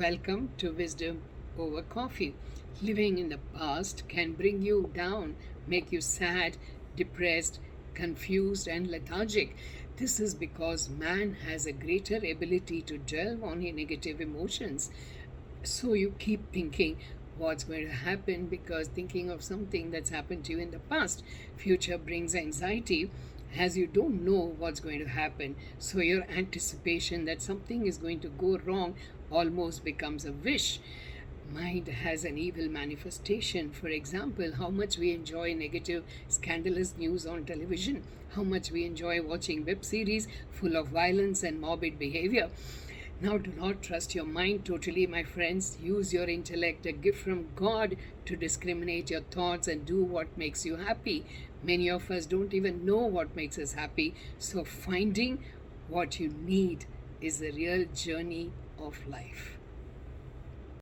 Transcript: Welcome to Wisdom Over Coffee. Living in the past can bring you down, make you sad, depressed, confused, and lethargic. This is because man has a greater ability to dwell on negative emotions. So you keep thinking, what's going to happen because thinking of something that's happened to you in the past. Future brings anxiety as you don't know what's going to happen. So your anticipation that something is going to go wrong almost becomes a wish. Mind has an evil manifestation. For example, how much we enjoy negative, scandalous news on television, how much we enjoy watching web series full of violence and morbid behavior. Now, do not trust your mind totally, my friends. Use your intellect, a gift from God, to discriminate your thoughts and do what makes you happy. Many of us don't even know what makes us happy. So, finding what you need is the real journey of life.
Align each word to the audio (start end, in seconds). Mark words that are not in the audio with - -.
Welcome 0.00 0.48
to 0.58 0.72
Wisdom 0.72 1.22
Over 1.56 1.82
Coffee. 1.82 2.34
Living 2.82 3.16
in 3.18 3.28
the 3.28 3.38
past 3.56 4.02
can 4.08 4.32
bring 4.32 4.60
you 4.60 4.90
down, 4.92 5.36
make 5.68 5.92
you 5.92 6.00
sad, 6.00 6.56
depressed, 6.96 7.60
confused, 7.94 8.66
and 8.66 8.88
lethargic. 8.88 9.54
This 9.96 10.18
is 10.18 10.34
because 10.34 10.88
man 10.88 11.36
has 11.48 11.64
a 11.64 11.72
greater 11.72 12.16
ability 12.16 12.82
to 12.82 12.98
dwell 12.98 13.38
on 13.44 13.60
negative 13.60 14.20
emotions. 14.20 14.90
So 15.62 15.92
you 15.92 16.16
keep 16.18 16.52
thinking, 16.52 16.96
what's 17.38 17.62
going 17.62 17.86
to 17.86 17.92
happen 17.92 18.46
because 18.46 18.88
thinking 18.88 19.30
of 19.30 19.44
something 19.44 19.92
that's 19.92 20.10
happened 20.10 20.44
to 20.46 20.52
you 20.54 20.58
in 20.58 20.72
the 20.72 20.80
past. 20.80 21.22
Future 21.56 21.98
brings 21.98 22.34
anxiety 22.34 23.12
as 23.56 23.76
you 23.76 23.86
don't 23.86 24.24
know 24.24 24.54
what's 24.58 24.80
going 24.80 24.98
to 24.98 25.08
happen. 25.08 25.56
So 25.78 25.98
your 25.98 26.24
anticipation 26.30 27.24
that 27.26 27.42
something 27.42 27.86
is 27.86 27.98
going 27.98 28.20
to 28.20 28.28
go 28.28 28.58
wrong 28.58 28.94
almost 29.30 29.84
becomes 29.84 30.24
a 30.24 30.32
wish. 30.32 30.80
Mind 31.52 31.88
has 31.88 32.24
an 32.24 32.38
evil 32.38 32.68
manifestation. 32.68 33.70
For 33.70 33.88
example, 33.88 34.52
how 34.54 34.70
much 34.70 34.98
we 34.98 35.12
enjoy 35.12 35.54
negative, 35.54 36.04
scandalous 36.28 36.96
news 36.96 37.26
on 37.26 37.44
television, 37.44 38.02
how 38.34 38.42
much 38.42 38.70
we 38.70 38.84
enjoy 38.84 39.22
watching 39.22 39.64
web 39.64 39.84
series 39.84 40.26
full 40.50 40.76
of 40.76 40.88
violence 40.88 41.42
and 41.42 41.60
morbid 41.60 41.98
behavior. 41.98 42.50
Now, 43.20 43.38
do 43.38 43.52
not 43.56 43.80
trust 43.80 44.14
your 44.14 44.24
mind 44.24 44.64
totally, 44.64 45.06
my 45.06 45.22
friends. 45.22 45.78
Use 45.80 46.12
your 46.12 46.28
intellect, 46.28 46.84
a 46.84 46.92
gift 46.92 47.22
from 47.22 47.48
God, 47.54 47.96
to 48.26 48.36
discriminate 48.36 49.10
your 49.10 49.20
thoughts 49.22 49.68
and 49.68 49.86
do 49.86 50.02
what 50.02 50.36
makes 50.36 50.66
you 50.66 50.76
happy. 50.76 51.24
Many 51.62 51.88
of 51.88 52.10
us 52.10 52.26
don't 52.26 52.52
even 52.52 52.84
know 52.84 52.98
what 52.98 53.36
makes 53.36 53.58
us 53.58 53.72
happy. 53.74 54.14
So, 54.38 54.64
finding 54.64 55.44
what 55.88 56.18
you 56.18 56.28
need 56.28 56.86
is 57.20 57.38
the 57.38 57.52
real 57.52 57.86
journey 57.94 58.50
of 58.78 59.06
life. 59.06 59.58